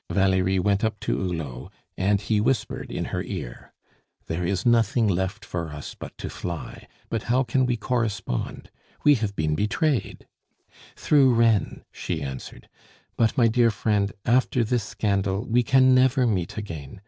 Valerie 0.09 0.57
went 0.57 0.83
up 0.83 0.99
to 0.99 1.15
Hulot, 1.15 1.71
and 1.95 2.19
he 2.21 2.41
whispered 2.41 2.91
in 2.91 3.05
her 3.13 3.21
ear: 3.21 3.71
"There 4.25 4.43
is 4.43 4.65
nothing 4.65 5.07
left 5.07 5.45
for 5.45 5.69
us 5.69 5.93
but 5.93 6.17
to 6.17 6.27
fly, 6.27 6.87
but 7.09 7.21
how 7.29 7.43
can 7.43 7.67
we 7.67 7.77
correspond? 7.77 8.71
We 9.03 9.13
have 9.21 9.35
been 9.35 9.53
betrayed" 9.53 10.25
"Through 10.95 11.35
Reine," 11.35 11.83
she 11.91 12.19
answered. 12.19 12.67
"But 13.15 13.37
my 13.37 13.47
dear 13.47 13.69
friend, 13.69 14.11
after 14.25 14.63
this 14.63 14.83
scandal 14.83 15.45
we 15.45 15.61
can 15.61 15.93
never 15.93 16.25
meet 16.25 16.57
again. 16.57 16.99